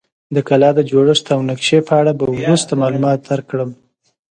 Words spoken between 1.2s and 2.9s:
او نقشې په اړه به وروسته